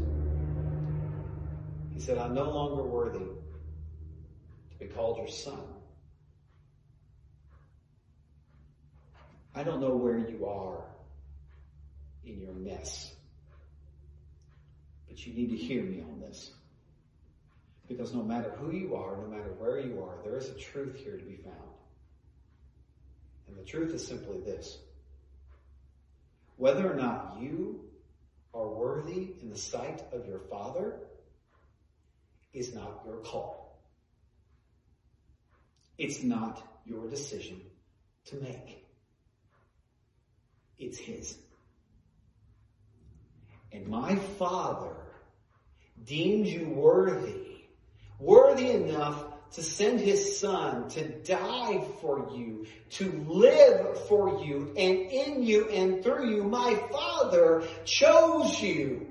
He 1.93 2.01
said, 2.01 2.17
I'm 2.17 2.33
no 2.33 2.49
longer 2.51 2.83
worthy 2.83 3.19
to 3.19 4.77
be 4.79 4.87
called 4.87 5.17
your 5.17 5.29
son. 5.29 5.59
I 9.53 9.63
don't 9.63 9.79
know 9.79 9.95
where 9.95 10.17
you 10.17 10.45
are 10.45 10.83
in 12.25 12.41
your 12.41 12.51
mess. 12.51 13.14
But 15.15 15.25
you 15.25 15.33
need 15.33 15.51
to 15.51 15.55
hear 15.55 15.81
me 15.81 16.01
on 16.01 16.19
this. 16.19 16.51
Because 17.87 18.13
no 18.13 18.21
matter 18.21 18.51
who 18.57 18.71
you 18.71 18.95
are, 18.95 19.15
no 19.15 19.27
matter 19.27 19.53
where 19.57 19.79
you 19.79 20.03
are, 20.03 20.17
there 20.25 20.37
is 20.37 20.49
a 20.49 20.55
truth 20.55 20.97
here 20.97 21.15
to 21.15 21.23
be 21.23 21.37
found. 21.37 21.55
And 23.47 23.57
the 23.57 23.63
truth 23.63 23.93
is 23.93 24.05
simply 24.05 24.41
this. 24.41 24.77
Whether 26.57 26.91
or 26.91 26.95
not 26.95 27.37
you 27.39 27.85
are 28.53 28.67
worthy 28.67 29.35
in 29.41 29.49
the 29.49 29.57
sight 29.57 30.03
of 30.11 30.27
your 30.27 30.39
Father 30.49 30.97
is 32.51 32.75
not 32.75 33.03
your 33.05 33.19
call. 33.19 33.79
It's 35.97 36.23
not 36.23 36.61
your 36.85 37.09
decision 37.09 37.61
to 38.25 38.35
make. 38.35 38.85
It's 40.77 40.97
His. 40.97 41.37
And 43.71 43.87
my 43.87 44.17
Father 44.17 45.04
deemed 46.03 46.47
you 46.47 46.69
worthy, 46.69 47.65
worthy 48.19 48.71
enough 48.71 49.23
to 49.53 49.63
send 49.63 50.01
his 50.01 50.37
son 50.37 50.89
to 50.89 51.07
die 51.07 51.81
for 52.01 52.29
you, 52.35 52.65
to 52.89 53.09
live 53.27 54.05
for 54.07 54.43
you, 54.43 54.73
and 54.77 54.97
in 54.97 55.43
you 55.43 55.69
and 55.69 56.03
through 56.03 56.29
you, 56.29 56.43
my 56.43 56.75
father 56.91 57.63
chose 57.85 58.61
you 58.61 59.07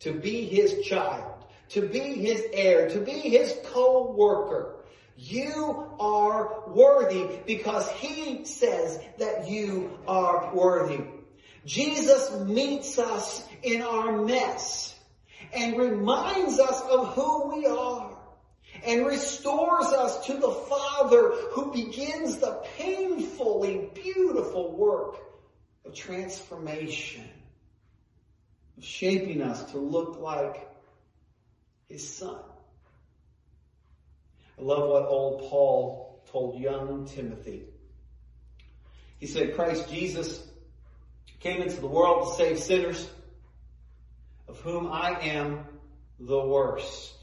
to 0.00 0.12
be 0.12 0.46
his 0.46 0.86
child, 0.86 1.44
to 1.70 1.82
be 1.86 1.98
his 1.98 2.42
heir, 2.52 2.88
to 2.88 3.00
be 3.00 3.12
his 3.12 3.54
co-worker. 3.66 4.76
You 5.16 5.90
are 5.98 6.62
worthy 6.68 7.40
because 7.46 7.90
he 7.90 8.44
says 8.44 9.00
that 9.18 9.50
you 9.50 9.98
are 10.06 10.54
worthy. 10.54 11.00
Jesus 11.66 12.32
meets 12.46 12.98
us 12.98 13.46
in 13.62 13.82
our 13.82 14.24
mess 14.24 14.97
and 15.54 15.76
reminds 15.76 16.58
us 16.58 16.80
of 16.82 17.14
who 17.14 17.56
we 17.56 17.66
are 17.66 18.16
and 18.84 19.06
restores 19.06 19.86
us 19.86 20.26
to 20.26 20.34
the 20.34 20.50
Father 20.50 21.32
who 21.52 21.72
begins 21.72 22.38
the 22.38 22.62
painfully 22.76 23.90
beautiful 23.94 24.76
work 24.76 25.16
of 25.84 25.94
transformation, 25.94 27.28
of 28.76 28.84
shaping 28.84 29.42
us 29.42 29.70
to 29.72 29.78
look 29.78 30.20
like 30.20 30.68
His 31.88 32.08
Son. 32.08 32.38
I 34.58 34.62
love 34.62 34.88
what 34.88 35.06
old 35.06 35.48
Paul 35.48 36.22
told 36.30 36.60
young 36.60 37.06
Timothy. 37.06 37.64
He 39.18 39.26
said, 39.26 39.54
Christ 39.54 39.88
Jesus 39.88 40.44
came 41.40 41.62
into 41.62 41.80
the 41.80 41.86
world 41.86 42.28
to 42.28 42.34
save 42.34 42.58
sinners, 42.58 43.08
of 44.48 44.58
whom 44.60 44.90
I 44.90 45.18
am 45.20 45.64
the 46.18 46.40
worst. 46.40 47.14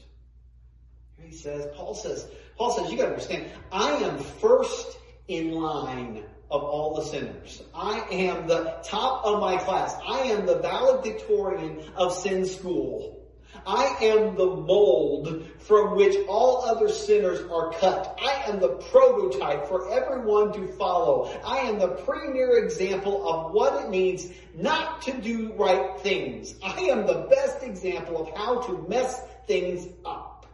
He 1.20 1.32
says, 1.32 1.66
Paul 1.74 1.94
says, 1.94 2.26
Paul 2.56 2.72
says, 2.72 2.90
you 2.90 2.96
gotta 2.96 3.10
understand, 3.10 3.50
I 3.72 3.92
am 3.94 4.18
first 4.18 4.98
in 5.28 5.52
line 5.52 6.24
of 6.50 6.62
all 6.62 6.94
the 6.94 7.04
sinners. 7.04 7.62
I 7.74 8.00
am 8.10 8.46
the 8.46 8.76
top 8.84 9.24
of 9.24 9.40
my 9.40 9.56
class. 9.56 9.94
I 10.06 10.20
am 10.24 10.46
the 10.46 10.58
valedictorian 10.58 11.82
of 11.96 12.14
sin 12.14 12.46
school. 12.46 13.25
I 13.66 13.96
am 14.02 14.36
the 14.36 14.46
mold 14.46 15.46
from 15.58 15.96
which 15.96 16.16
all 16.28 16.64
other 16.64 16.88
sinners 16.88 17.40
are 17.50 17.72
cut. 17.72 18.18
I 18.22 18.44
am 18.46 18.60
the 18.60 18.76
prototype 18.90 19.68
for 19.68 19.90
everyone 19.90 20.52
to 20.52 20.66
follow. 20.66 21.30
I 21.44 21.58
am 21.60 21.78
the 21.78 21.88
premier 21.88 22.58
example 22.58 23.28
of 23.28 23.52
what 23.52 23.84
it 23.84 23.90
means 23.90 24.30
not 24.54 25.02
to 25.02 25.12
do 25.12 25.52
right 25.54 25.98
things. 26.00 26.54
I 26.62 26.80
am 26.82 27.06
the 27.06 27.26
best 27.30 27.62
example 27.62 28.20
of 28.20 28.36
how 28.36 28.60
to 28.62 28.86
mess 28.88 29.20
things 29.46 29.88
up. 30.04 30.46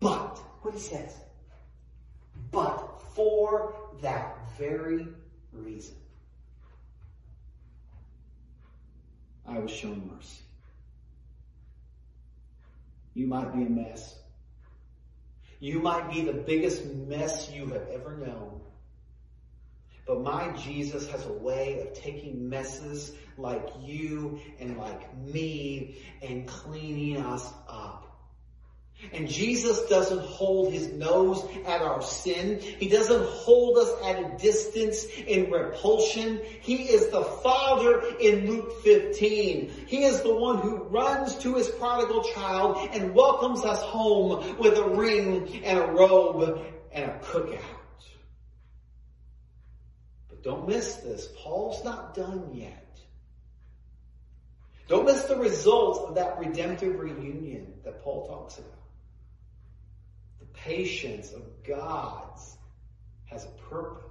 But, 0.00 0.38
what 0.62 0.74
he 0.74 0.80
says, 0.80 1.14
but 2.50 3.00
for 3.14 3.74
that 4.02 4.36
very 4.58 5.06
reason, 5.52 5.96
I 9.48 9.58
was 9.58 9.70
shown 9.70 10.10
mercy. 10.12 10.42
You 13.14 13.26
might 13.26 13.54
be 13.54 13.62
a 13.62 13.68
mess. 13.68 14.14
You 15.58 15.80
might 15.80 16.10
be 16.10 16.22
the 16.22 16.32
biggest 16.32 16.84
mess 16.84 17.50
you 17.50 17.66
have 17.68 17.88
ever 17.88 18.16
known. 18.16 18.60
But 20.06 20.22
my 20.22 20.50
Jesus 20.56 21.08
has 21.08 21.24
a 21.26 21.32
way 21.32 21.80
of 21.80 21.94
taking 21.94 22.48
messes 22.48 23.12
like 23.38 23.66
you 23.82 24.38
and 24.60 24.76
like 24.76 25.16
me 25.18 25.96
and 26.22 26.46
cleaning 26.46 27.16
us 27.16 27.52
up. 27.66 27.95
And 29.12 29.28
Jesus 29.28 29.82
doesn't 29.88 30.22
hold 30.22 30.72
his 30.72 30.88
nose 30.88 31.44
at 31.66 31.82
our 31.82 32.02
sin. 32.02 32.60
He 32.60 32.88
doesn't 32.88 33.24
hold 33.24 33.76
us 33.76 33.92
at 34.02 34.18
a 34.18 34.36
distance 34.38 35.04
in 35.04 35.50
repulsion. 35.50 36.40
He 36.60 36.84
is 36.84 37.08
the 37.08 37.22
Father 37.22 38.02
in 38.18 38.46
Luke 38.46 38.82
15. 38.82 39.70
He 39.86 40.04
is 40.04 40.22
the 40.22 40.34
one 40.34 40.58
who 40.58 40.76
runs 40.76 41.36
to 41.36 41.56
his 41.56 41.68
prodigal 41.68 42.24
child 42.24 42.88
and 42.92 43.14
welcomes 43.14 43.64
us 43.64 43.80
home 43.82 44.56
with 44.58 44.76
a 44.78 44.88
ring 44.88 45.62
and 45.62 45.78
a 45.78 45.86
robe 45.86 46.64
and 46.90 47.04
a 47.10 47.18
cookout. 47.18 47.60
But 50.28 50.42
don't 50.42 50.66
miss 50.66 50.96
this. 50.96 51.28
Paul's 51.36 51.84
not 51.84 52.14
done 52.14 52.50
yet. 52.54 52.82
Don't 54.88 55.04
miss 55.04 55.24
the 55.24 55.36
results 55.36 55.98
of 56.00 56.14
that 56.14 56.38
redemptive 56.38 56.98
reunion 56.98 57.74
that 57.84 58.02
Paul 58.02 58.26
talks 58.26 58.58
about 58.58 58.75
patience 60.66 61.32
of 61.32 61.42
God's 61.66 62.56
has 63.26 63.44
a 63.44 63.70
purpose. 63.70 64.02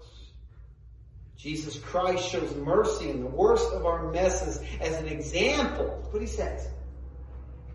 Jesus 1.38 1.78
Christ 1.78 2.30
shows 2.30 2.56
mercy 2.56 3.10
in 3.10 3.20
the 3.20 3.28
worst 3.28 3.72
of 3.74 3.86
our 3.86 4.12
messes 4.12 4.60
as 4.82 4.96
an 4.96 5.08
example. 5.08 6.00
Look 6.04 6.14
what 6.14 6.22
he 6.22 6.28
says. 6.28 6.68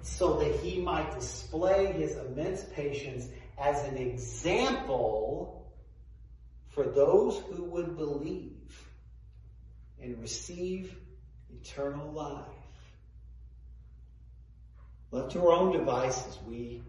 so 0.03 0.39
that 0.41 0.61
he 0.61 0.81
might 0.81 1.15
display 1.15 1.93
his 1.93 2.17
immense 2.17 2.65
patience 2.75 3.29
as 3.59 3.87
an 3.87 3.97
example 3.97 5.71
for 6.69 6.85
those 6.85 7.39
who 7.51 7.65
would 7.65 7.97
believe 7.97 8.87
and 10.01 10.21
receive 10.21 10.97
eternal 11.61 12.11
life. 12.13 12.47
Left 15.11 15.33
to 15.33 15.41
our 15.41 15.53
own 15.53 15.73
devices, 15.73 16.39
we 16.47 16.83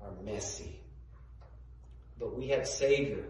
are 0.00 0.12
messy. 0.22 0.80
But 2.18 2.36
we 2.36 2.48
have 2.48 2.60
a 2.60 2.66
Savior 2.66 3.24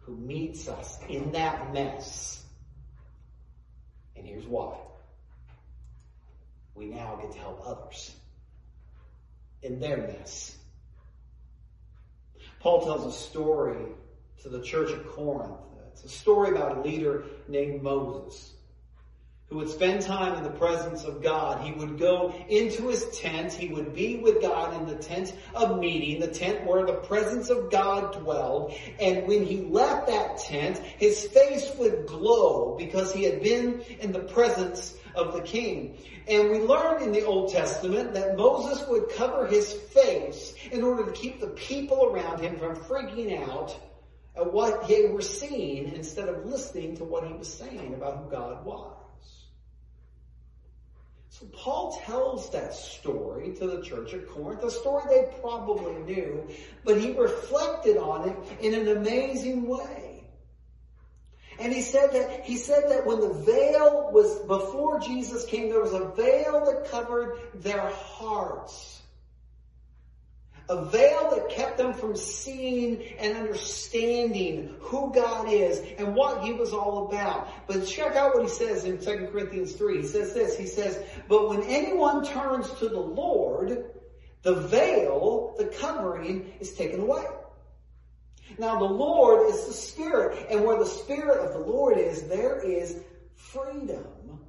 who 0.00 0.16
meets 0.16 0.68
us 0.68 0.98
in 1.08 1.32
that 1.32 1.72
mess. 1.72 2.44
And 4.16 4.26
here's 4.26 4.46
why. 4.46 4.76
We 6.74 6.86
now 6.86 7.18
get 7.20 7.32
to 7.32 7.38
help 7.38 7.62
others 7.64 8.14
in 9.62 9.80
their 9.80 9.98
mess. 9.98 10.56
Paul 12.60 12.82
tells 12.82 13.06
a 13.06 13.16
story 13.16 13.86
to 14.42 14.48
the 14.48 14.62
church 14.62 14.90
of 14.90 15.06
Corinth. 15.06 15.58
It's 15.92 16.04
a 16.04 16.08
story 16.08 16.50
about 16.50 16.78
a 16.78 16.80
leader 16.80 17.24
named 17.48 17.82
Moses 17.82 18.54
who 19.50 19.56
would 19.56 19.68
spend 19.68 20.00
time 20.00 20.36
in 20.36 20.44
the 20.44 20.50
presence 20.50 21.02
of 21.02 21.20
God. 21.20 21.66
He 21.66 21.72
would 21.72 21.98
go 21.98 22.32
into 22.48 22.86
his 22.86 23.04
tent. 23.18 23.52
He 23.52 23.66
would 23.68 23.94
be 23.94 24.16
with 24.16 24.40
God 24.40 24.80
in 24.80 24.86
the 24.86 25.02
tent 25.02 25.34
of 25.54 25.80
meeting, 25.80 26.20
the 26.20 26.28
tent 26.28 26.64
where 26.64 26.86
the 26.86 26.94
presence 26.94 27.50
of 27.50 27.68
God 27.68 28.12
dwelled. 28.22 28.72
And 29.00 29.26
when 29.26 29.44
he 29.44 29.56
left 29.62 30.06
that 30.06 30.38
tent, 30.38 30.78
his 30.78 31.26
face 31.26 31.72
would 31.78 32.06
glow 32.06 32.76
because 32.78 33.12
he 33.12 33.24
had 33.24 33.42
been 33.42 33.82
in 33.98 34.12
the 34.12 34.20
presence 34.20 34.96
of 35.16 35.34
the 35.34 35.42
king. 35.42 35.96
And 36.28 36.50
we 36.50 36.60
learn 36.60 37.02
in 37.02 37.10
the 37.10 37.24
Old 37.26 37.50
Testament 37.50 38.14
that 38.14 38.36
Moses 38.36 38.86
would 38.88 39.08
cover 39.08 39.48
his 39.48 39.72
face 39.72 40.54
in 40.70 40.84
order 40.84 41.06
to 41.06 41.12
keep 41.12 41.40
the 41.40 41.48
people 41.48 42.04
around 42.04 42.40
him 42.40 42.56
from 42.56 42.76
freaking 42.76 43.36
out 43.48 43.76
at 44.36 44.52
what 44.52 44.86
they 44.86 45.08
were 45.08 45.22
seeing 45.22 45.92
instead 45.92 46.28
of 46.28 46.46
listening 46.46 46.96
to 46.98 47.04
what 47.04 47.26
he 47.26 47.32
was 47.32 47.52
saying 47.52 47.94
about 47.94 48.18
who 48.18 48.30
God 48.30 48.64
was. 48.64 48.99
So 51.30 51.46
Paul 51.52 51.96
tells 52.04 52.50
that 52.50 52.74
story 52.74 53.54
to 53.54 53.66
the 53.68 53.82
church 53.82 54.12
at 54.14 54.28
Corinth, 54.28 54.64
a 54.64 54.70
story 54.70 55.04
they 55.08 55.40
probably 55.40 55.94
knew, 56.02 56.48
but 56.84 57.00
he 57.00 57.12
reflected 57.12 57.96
on 57.96 58.28
it 58.28 58.36
in 58.60 58.74
an 58.74 58.96
amazing 58.96 59.66
way. 59.68 60.24
And 61.60 61.72
he 61.72 61.82
said 61.82 62.12
that, 62.12 62.44
he 62.44 62.56
said 62.56 62.88
that 62.88 63.06
when 63.06 63.20
the 63.20 63.32
veil 63.32 64.10
was, 64.12 64.40
before 64.40 64.98
Jesus 64.98 65.46
came, 65.46 65.68
there 65.68 65.80
was 65.80 65.92
a 65.92 66.08
veil 66.16 66.64
that 66.64 66.90
covered 66.90 67.38
their 67.54 67.88
hearts 67.90 68.99
a 70.68 70.84
veil 70.86 71.30
that 71.30 71.48
kept 71.48 71.78
them 71.78 71.92
from 71.92 72.14
seeing 72.14 73.02
and 73.18 73.36
understanding 73.36 74.74
who 74.80 75.12
God 75.12 75.50
is 75.50 75.82
and 75.98 76.14
what 76.14 76.44
he 76.44 76.52
was 76.52 76.72
all 76.72 77.08
about. 77.08 77.48
But 77.66 77.86
check 77.86 78.14
out 78.16 78.34
what 78.34 78.44
he 78.44 78.48
says 78.48 78.84
in 78.84 78.98
2 78.98 79.28
Corinthians 79.32 79.72
3. 79.72 80.02
He 80.02 80.06
says 80.06 80.32
this, 80.32 80.56
he 80.56 80.66
says, 80.66 81.02
but 81.28 81.48
when 81.48 81.62
anyone 81.64 82.24
turns 82.24 82.70
to 82.74 82.88
the 82.88 83.00
Lord, 83.00 83.84
the 84.42 84.54
veil, 84.54 85.54
the 85.58 85.66
covering 85.66 86.52
is 86.60 86.74
taken 86.74 87.00
away. 87.00 87.24
Now 88.58 88.78
the 88.78 88.84
Lord 88.84 89.48
is 89.48 89.66
the 89.66 89.72
Spirit, 89.72 90.46
and 90.50 90.64
where 90.64 90.78
the 90.78 90.86
Spirit 90.86 91.46
of 91.46 91.52
the 91.52 91.70
Lord 91.70 91.98
is, 91.98 92.28
there 92.28 92.60
is 92.60 92.96
freedom. 93.34 94.40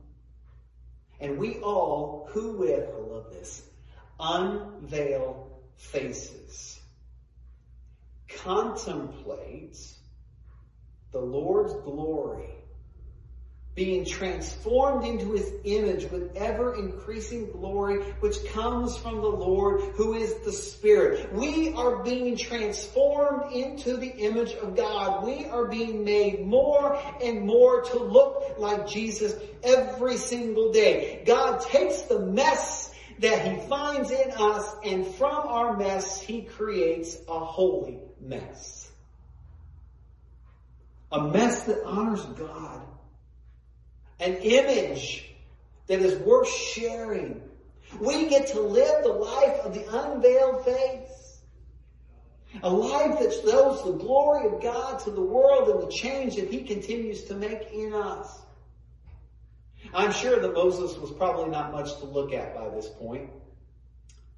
And 1.19 1.37
we 1.37 1.57
all, 1.57 2.27
who 2.31 2.57
with, 2.57 2.89
I 2.89 2.97
love 2.97 3.31
this, 3.31 3.61
unveil 4.19 5.50
faces. 5.77 6.79
Contemplate 8.27 9.77
the 11.11 11.19
Lord's 11.19 11.73
glory 11.83 12.51
being 13.73 14.03
transformed 14.03 15.05
into 15.05 15.31
his 15.31 15.53
image 15.63 16.09
with 16.11 16.35
ever 16.35 16.75
increasing 16.75 17.49
glory, 17.51 18.03
which 18.19 18.43
comes 18.45 18.97
from 18.97 19.21
the 19.21 19.29
Lord 19.29 19.81
who 19.95 20.13
is 20.13 20.33
the 20.43 20.51
Spirit. 20.51 21.31
We 21.33 21.73
are 21.73 22.03
being 22.03 22.35
transformed 22.35 23.53
into 23.53 23.95
the 23.95 24.09
image 24.09 24.53
of 24.53 24.75
God. 24.75 25.23
We 25.23 25.45
are 25.45 25.65
being 25.65 26.03
made 26.03 26.45
more 26.45 27.01
and 27.23 27.45
more 27.45 27.83
to 27.83 27.97
look 27.97 28.55
like 28.57 28.87
Jesus 28.87 29.35
every 29.63 30.17
single 30.17 30.73
day. 30.73 31.23
God 31.25 31.61
takes 31.61 32.01
the 32.01 32.19
mess 32.19 32.90
that 33.21 33.47
he 33.47 33.67
finds 33.67 34.09
in 34.09 34.31
us 34.31 34.75
and 34.83 35.05
from 35.05 35.47
our 35.47 35.77
mess 35.77 36.19
he 36.19 36.41
creates 36.41 37.17
a 37.27 37.39
holy 37.39 37.99
mess. 38.19 38.91
A 41.11 41.21
mess 41.27 41.63
that 41.63 41.83
honors 41.83 42.25
God. 42.25 42.81
An 44.19 44.37
image 44.37 45.35
that 45.87 45.99
is 45.99 46.19
worth 46.21 46.49
sharing. 46.49 47.41
We 47.99 48.27
get 48.27 48.47
to 48.47 48.61
live 48.61 49.03
the 49.03 49.13
life 49.13 49.59
of 49.65 49.73
the 49.75 49.85
unveiled 49.87 50.65
face. 50.65 51.41
A 52.63 52.69
life 52.69 53.19
that 53.19 53.33
shows 53.33 53.83
the 53.83 53.93
glory 53.93 54.47
of 54.47 54.63
God 54.63 54.99
to 55.01 55.11
the 55.11 55.21
world 55.21 55.69
and 55.69 55.83
the 55.83 55.91
change 55.91 56.37
that 56.37 56.49
he 56.49 56.63
continues 56.63 57.23
to 57.25 57.35
make 57.35 57.71
in 57.71 57.93
us. 57.93 58.41
I'm 59.93 60.11
sure 60.11 60.39
that 60.39 60.53
Moses 60.53 60.97
was 60.97 61.11
probably 61.11 61.49
not 61.49 61.71
much 61.71 61.97
to 61.97 62.05
look 62.05 62.33
at 62.33 62.55
by 62.55 62.69
this 62.69 62.87
point. 62.87 63.29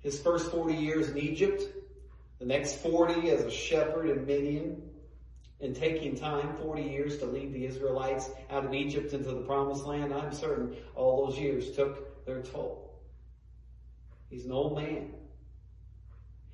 His 0.02 0.20
first 0.20 0.52
40 0.52 0.74
years 0.76 1.10
in 1.10 1.18
Egypt, 1.18 1.64
the 2.40 2.46
next 2.46 2.76
40 2.78 3.30
as 3.30 3.42
a 3.42 3.52
shepherd 3.52 4.10
in 4.10 4.26
Midian, 4.26 4.82
and 5.62 5.76
taking 5.76 6.16
time, 6.16 6.58
40 6.62 6.84
years 6.84 7.18
to 7.20 7.26
lead 7.26 7.54
the 7.54 7.66
Israelites 7.66 8.30
out 8.50 8.66
of 8.66 8.74
Egypt 8.74 9.14
into 9.14 9.30
the 9.30 9.42
promised 9.42 9.86
land, 9.86 10.14
I'm 10.14 10.34
certain 10.34 10.76
all 10.96 11.26
those 11.26 11.40
years 11.40 11.72
took 11.72 12.26
their 12.26 12.42
toll. 12.42 13.00
He's 14.30 14.46
an 14.46 14.52
old 14.52 14.76
man. 14.76 15.14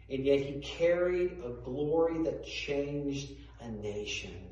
And 0.10 0.26
yet 0.26 0.42
he 0.42 0.60
carried 0.60 1.40
a 1.44 1.50
glory 1.50 2.24
that 2.24 2.46
changed 2.46 3.32
a 3.62 3.70
nation 3.70 4.49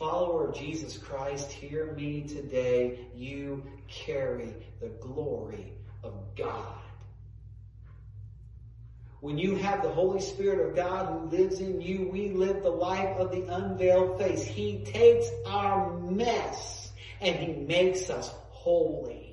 follower 0.00 0.48
of 0.48 0.54
Jesus 0.54 0.96
Christ, 0.96 1.52
hear 1.52 1.92
me 1.92 2.22
today. 2.22 2.98
You 3.14 3.62
carry 3.86 4.54
the 4.80 4.88
glory 4.88 5.74
of 6.02 6.14
God. 6.34 6.78
When 9.20 9.36
you 9.36 9.56
have 9.56 9.82
the 9.82 9.90
Holy 9.90 10.22
Spirit 10.22 10.66
of 10.66 10.74
God 10.74 11.06
who 11.06 11.36
lives 11.36 11.60
in 11.60 11.82
you, 11.82 12.08
we 12.10 12.30
live 12.30 12.62
the 12.62 12.70
life 12.70 13.18
of 13.18 13.30
the 13.30 13.44
unveiled 13.54 14.18
face. 14.18 14.42
He 14.42 14.82
takes 14.86 15.28
our 15.46 16.00
mess 16.00 16.90
and 17.20 17.36
He 17.36 17.52
makes 17.52 18.08
us 18.08 18.32
holy. 18.48 19.29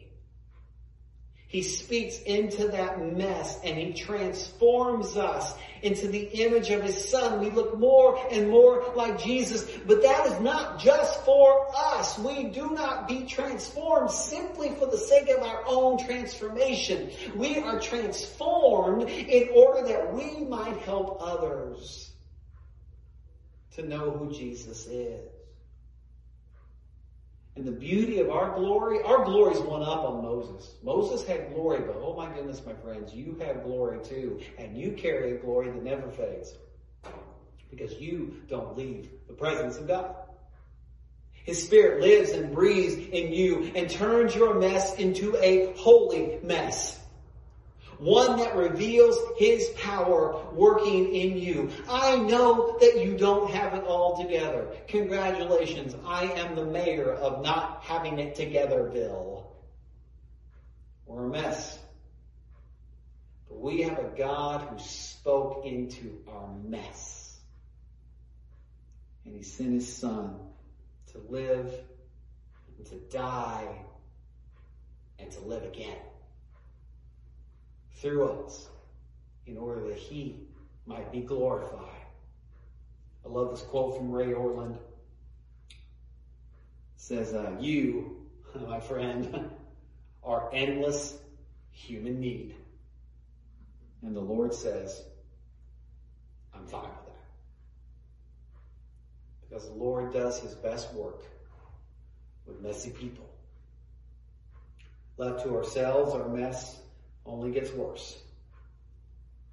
He 1.49 1.62
speaks 1.62 2.19
into 2.23 2.67
that 2.69 2.99
mess 3.15 3.57
and 3.63 3.77
he 3.77 3.93
transforms 3.93 5.15
us 5.15 5.53
into 5.81 6.10
the 6.10 6.23
image 6.43 6.69
of 6.71 6.83
his 6.83 7.10
son. 7.10 7.39
We 7.39 7.49
look 7.49 7.77
more 7.79 8.19
and 8.29 8.49
more 8.49 8.91
like 8.95 9.23
Jesus, 9.23 9.65
but 9.86 10.01
that 10.01 10.25
is 10.25 10.41
not 10.41 10.79
just 10.79 11.23
for 11.23 11.67
us. 11.73 12.19
We 12.19 12.45
do 12.45 12.71
not 12.71 13.07
be 13.07 13.25
transformed 13.25 14.12
simply 14.12 14.71
for 14.71 14.88
the 14.88 14.97
sake 14.97 15.29
of 15.29 15.41
our 15.41 15.63
own 15.65 16.03
transformation. 16.05 17.12
We 17.33 17.60
are 17.60 17.79
transformed 17.79 19.10
in 19.10 19.47
order 19.53 19.88
that 19.88 20.13
we 20.13 20.43
might 20.43 20.77
help 20.79 21.19
others 21.21 22.12
to 23.75 23.83
know 23.83 24.12
who 24.12 24.33
Jesus 24.33 24.86
is. 24.88 25.37
And 27.58 27.65
the 27.65 27.72
beauty 27.72 28.20
of 28.20 28.30
our 28.30 28.56
glory, 28.56 29.02
our 29.02 29.26
glory 29.26 29.56
is 29.56 29.62
one 29.62 29.82
up 29.82 30.04
on 30.06 30.22
Moses. 30.22 30.76
Moses 30.84 31.26
had 31.26 31.56
glory, 31.56 31.80
but 31.80 31.96
oh 32.04 32.15
my 32.15 32.32
goodness, 32.32 32.62
my 32.63 32.76
friends, 32.76 33.15
you 33.15 33.36
have 33.41 33.63
glory 33.63 33.98
too. 34.04 34.39
And 34.60 34.78
you 34.78 34.91
carry 34.91 35.32
a 35.32 35.38
glory 35.38 35.72
that 35.72 35.84
never 35.84 36.08
fades. 36.12 36.54
Because 37.72 38.00
you 38.00 38.41
don't 38.48 38.78
leave 38.78 39.10
the 39.28 39.34
presence 39.34 39.78
of 39.78 39.88
God. 39.88 40.15
His 41.32 41.63
spirit 41.63 42.00
lives 42.00 42.30
and 42.30 42.54
breathes 42.54 42.93
in 42.93 43.34
you 43.34 43.72
and 43.74 43.89
turns 43.89 44.36
your 44.36 44.54
mess 44.54 44.93
into 45.00 45.36
a 45.41 45.74
holy 45.78 46.38
mess 46.43 47.00
one 47.99 48.38
that 48.38 48.55
reveals 48.55 49.17
his 49.38 49.69
power 49.69 50.43
working 50.53 51.13
in 51.13 51.38
you. 51.38 51.71
I 51.89 52.17
know 52.17 52.77
that 52.79 53.03
you 53.03 53.17
don't 53.17 53.49
have 53.51 53.73
it 53.73 53.83
all 53.83 54.21
together. 54.21 54.67
Congratulations. 54.88 55.95
I 56.05 56.25
am 56.25 56.55
the 56.55 56.65
mayor 56.65 57.12
of 57.12 57.43
not 57.43 57.83
having 57.83 58.19
it 58.19 58.36
together, 58.36 58.83
Bill. 58.83 59.51
We're 61.05 61.25
a 61.25 61.29
mess. 61.29 61.79
But 63.47 63.60
we 63.60 63.81
have 63.81 63.97
a 63.97 64.12
God 64.17 64.62
who 64.62 64.79
spoke 64.79 65.65
into 65.65 66.21
our 66.27 66.49
mess. 66.63 67.38
And 69.25 69.36
he 69.36 69.43
sent 69.43 69.73
his 69.73 69.91
son 69.91 70.36
to 71.12 71.17
live 71.29 71.73
and 72.77 72.86
to 72.88 72.95
die 72.95 73.67
and 75.19 75.31
to 75.31 75.39
live 75.41 75.63
again. 75.63 75.97
Through 78.01 78.29
us 78.29 78.67
in 79.45 79.57
order 79.57 79.88
that 79.88 79.97
he 79.97 80.47
might 80.86 81.12
be 81.12 81.21
glorified. 81.21 82.05
I 83.25 83.29
love 83.29 83.51
this 83.51 83.62
quote 83.62 83.97
from 83.97 84.12
Ray 84.12 84.27
Ortlund. 84.27 84.75
It 84.75 84.81
says, 86.95 87.33
uh, 87.33 87.57
you, 87.60 88.27
my 88.67 88.79
friend, 88.79 89.49
are 90.23 90.49
endless 90.53 91.17
human 91.71 92.19
need. 92.19 92.55
And 94.01 94.15
the 94.15 94.21
Lord 94.21 94.53
says, 94.53 95.01
I'm 96.53 96.65
fine 96.67 96.83
with 96.83 97.05
that. 97.05 97.25
Because 99.41 99.67
the 99.67 99.75
Lord 99.75 100.13
does 100.13 100.39
his 100.39 100.53
best 100.53 100.93
work 100.93 101.23
with 102.45 102.62
messy 102.62 102.91
people. 102.91 103.27
Left 105.17 105.43
to 105.43 105.55
ourselves, 105.55 106.13
our 106.13 106.29
mess 106.29 106.79
only 107.27 107.51
gets 107.51 107.71
worse. 107.73 108.17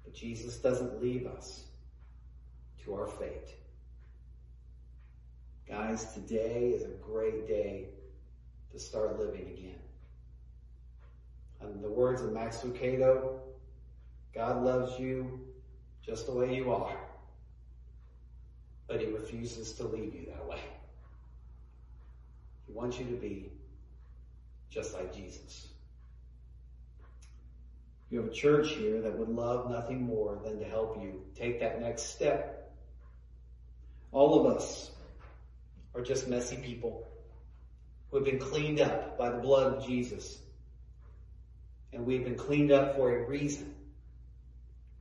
But 0.03 0.13
Jesus 0.13 0.57
doesn't 0.57 1.01
leave 1.01 1.27
us 1.27 1.65
to 2.83 2.95
our 2.95 3.07
fate. 3.07 3.49
Guys, 5.67 6.13
today 6.13 6.69
is 6.69 6.83
a 6.83 6.93
great 7.03 7.47
day 7.47 7.87
to 8.71 8.79
start 8.79 9.19
living 9.19 9.47
again. 9.57 9.79
In 11.61 11.81
the 11.81 11.89
words 11.89 12.21
of 12.21 12.31
Max 12.31 12.57
Lucado, 12.57 13.39
God 14.33 14.63
loves 14.63 14.99
you 14.99 15.39
just 16.05 16.27
the 16.27 16.31
way 16.31 16.55
you 16.55 16.71
are, 16.71 16.97
but 18.87 19.01
he 19.01 19.07
refuses 19.07 19.73
to 19.73 19.83
leave 19.83 20.13
you 20.13 20.27
that 20.27 20.47
way. 20.47 20.59
He 22.67 22.73
wants 22.73 22.99
you 22.99 23.05
to 23.05 23.15
be 23.15 23.49
just 24.69 24.93
like 24.93 25.15
Jesus. 25.15 25.67
You 28.09 28.21
have 28.21 28.29
a 28.29 28.33
church 28.33 28.71
here 28.71 29.01
that 29.01 29.17
would 29.17 29.29
love 29.29 29.69
nothing 29.69 30.03
more 30.03 30.39
than 30.43 30.59
to 30.59 30.65
help 30.65 31.01
you 31.01 31.23
take 31.35 31.59
that 31.59 31.79
next 31.79 32.13
step. 32.13 32.71
All 34.11 34.39
of 34.39 34.55
us 34.55 34.91
are 35.93 36.01
just 36.01 36.27
messy 36.27 36.57
people 36.57 37.07
who 38.09 38.17
have 38.17 38.25
been 38.25 38.39
cleaned 38.39 38.79
up 38.79 39.17
by 39.17 39.29
the 39.29 39.37
blood 39.37 39.73
of 39.73 39.85
Jesus. 39.85 40.37
And 41.91 42.05
we've 42.05 42.23
been 42.23 42.35
cleaned 42.35 42.71
up 42.71 42.95
for 42.95 43.15
a 43.15 43.27
reason 43.27 43.73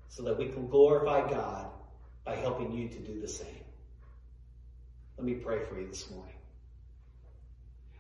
so 0.09 0.23
that 0.23 0.39
we 0.39 0.49
can 0.49 0.69
glorify 0.69 1.29
God 1.29 1.67
by 2.25 2.37
helping 2.37 2.73
you 2.73 2.89
to 2.89 2.99
do 2.99 3.21
the 3.21 3.29
same. 3.29 3.65
Let 5.19 5.27
me 5.27 5.35
pray 5.35 5.65
for 5.65 5.79
you 5.79 5.89
this 5.89 6.09
morning. 6.11 6.35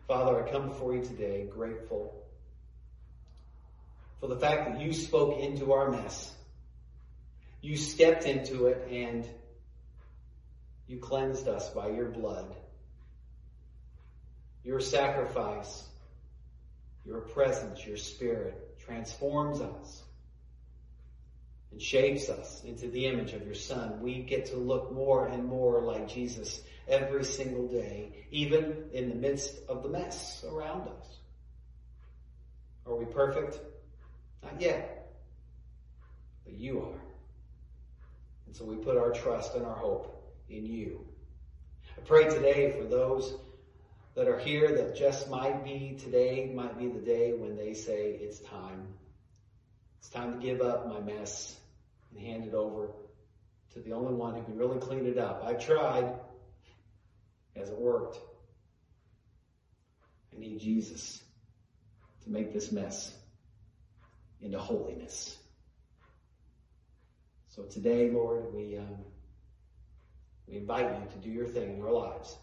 Father, 0.09 0.45
I 0.45 0.51
come 0.51 0.69
before 0.69 0.95
you 0.95 1.03
today 1.03 1.47
grateful 1.51 2.24
for 4.25 4.29
the 4.29 4.41
fact 4.41 4.73
that 4.73 4.81
you 4.81 4.95
spoke 4.95 5.39
into 5.39 5.75
our 5.75 5.91
mess. 5.91 6.33
You 7.61 7.77
stepped 7.77 8.25
into 8.25 8.69
it 8.69 8.89
and 8.91 9.29
you 10.87 10.97
cleansed 10.97 11.47
us 11.47 11.69
by 11.69 11.91
your 11.91 12.07
blood. 12.07 12.47
Your 14.63 14.81
sacrifice, 14.81 15.85
your 17.05 17.21
presence, 17.21 17.85
your 17.85 17.99
spirit 17.99 18.79
transforms 18.87 19.61
us 19.61 20.03
and 21.71 21.83
shapes 21.83 22.31
us 22.31 22.65
into 22.65 22.89
the 22.89 23.05
image 23.05 23.35
of 23.35 23.45
your 23.45 23.55
son. 23.55 24.01
We 24.01 24.23
get 24.23 24.47
to 24.47 24.57
look 24.57 24.91
more 24.91 25.27
and 25.27 25.45
more 25.45 25.83
like 25.83 26.09
Jesus 26.09 26.63
every 26.89 27.25
single 27.25 27.69
day, 27.69 28.25
even 28.31 28.85
in 28.91 29.11
the 29.11 29.17
midst 29.17 29.55
of 29.69 29.83
the 29.83 29.91
mess 29.91 30.43
around 30.49 30.89
us. 30.89 31.19
Are 32.87 32.97
we 32.97 33.05
perfect? 33.05 33.59
Not 34.45 34.61
yet. 34.61 35.13
But 36.45 36.55
you 36.55 36.81
are. 36.83 37.01
And 38.47 38.55
so 38.55 38.65
we 38.65 38.77
put 38.77 38.97
our 38.97 39.11
trust 39.11 39.55
and 39.55 39.65
our 39.65 39.75
hope 39.75 40.33
in 40.49 40.67
you. 40.67 41.07
I 41.97 42.01
pray 42.03 42.25
today 42.25 42.75
for 42.79 42.85
those 42.85 43.35
that 44.15 44.29
are 44.29 44.39
here 44.39 44.77
that 44.77 44.97
just 44.97 45.29
might 45.29 45.65
be 45.65 45.99
today, 46.01 46.53
might 46.55 46.79
be 46.79 46.89
the 46.89 47.01
day 47.01 47.33
when 47.33 47.57
they 47.57 47.75
say 47.75 48.11
it's 48.21 48.39
time. 48.41 48.87
It's 49.99 50.09
time 50.09 50.39
to 50.39 50.39
give 50.39 50.61
up 50.61 50.87
my 50.87 51.01
mess 51.01 51.57
and 52.11 52.21
hand 52.25 52.45
it 52.45 52.55
over 52.55 52.91
to 53.73 53.81
the 53.81 53.93
only 53.93 54.15
one 54.15 54.35
who 54.35 54.43
can 54.43 54.57
really 54.57 54.79
clean 54.79 55.07
it 55.07 55.19
up. 55.19 55.43
I've 55.45 55.65
tried. 55.65 56.13
Hasn't 57.57 57.81
worked. 57.81 58.19
I 60.35 60.41
need 60.41 60.61
Jesus 60.61 61.23
to 62.25 62.31
make 62.31 62.53
this 62.53 62.73
mess 62.73 63.13
into 64.45 64.59
holiness. 64.59 65.39
So 67.49 67.63
today, 67.63 68.11
Lord, 68.11 68.53
we 68.55 68.77
um, 68.77 68.99
we 70.47 70.57
invite 70.57 70.87
you 70.87 71.09
to 71.13 71.29
do 71.29 71.31
your 71.31 71.49
thing 71.49 71.77
in 71.77 71.83
our 71.83 71.93
lives, 71.93 72.37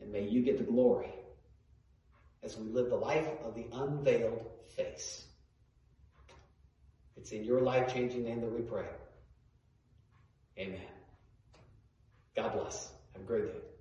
and 0.00 0.10
may 0.10 0.26
you 0.26 0.42
get 0.42 0.58
the 0.58 0.64
glory 0.64 1.12
as 2.42 2.56
we 2.56 2.72
live 2.72 2.90
the 2.90 2.96
life 2.96 3.28
of 3.44 3.54
the 3.54 3.66
unveiled 3.72 4.42
face. 4.76 5.24
It's 7.16 7.32
in 7.32 7.44
your 7.44 7.60
life-changing 7.60 8.24
name 8.24 8.40
that 8.40 8.52
we 8.52 8.62
pray. 8.62 8.86
Amen. 10.56 10.80
God 12.36 12.52
bless. 12.52 12.90
Have 13.12 13.22
a 13.22 13.24
great 13.26 13.46
day. 13.46 13.77